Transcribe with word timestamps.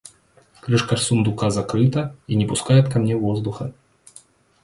Крышка 0.61 0.97
сундука 1.01 1.51
закрыта 1.51 2.15
и 2.25 2.35
не 2.35 2.47
пускает 2.47 2.91
ко 2.91 2.97
мне 2.97 3.15
воздуха. 3.15 3.71